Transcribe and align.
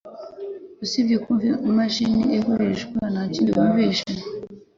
usibye 0.83 1.17
kumva 1.23 1.47
imashini 1.69 2.21
igurishwa 2.37 3.01
nakindi 3.13 3.49
wumvishe. 3.57 4.07